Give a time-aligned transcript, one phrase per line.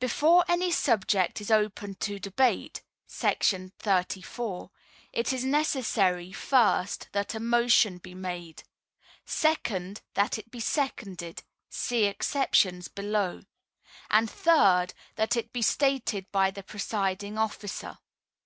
[0.00, 2.80] Before any subject is open to debate[§
[4.00, 4.70] 34]
[5.12, 8.62] it is necessary, first, that a motion he made;
[9.26, 13.42] second, that it be seconded, (see exceptions below);
[14.08, 17.98] and third, that it be stated by the presiding officer.